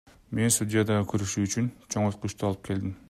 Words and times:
Мен 0.37 0.47
судья 0.55 0.83
дагы 0.91 1.05
көрүшү 1.11 1.43
үчүн 1.49 1.69
чоңойткучту 1.97 2.49
алып 2.51 2.67
келдим. 2.71 2.97